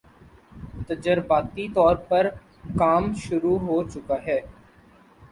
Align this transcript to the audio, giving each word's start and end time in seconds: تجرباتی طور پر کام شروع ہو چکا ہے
تجرباتی 0.87 1.67
طور 1.75 1.95
پر 2.09 2.27
کام 2.79 3.13
شروع 3.17 3.57
ہو 3.59 3.77
چکا 3.91 4.17
ہے 4.25 4.39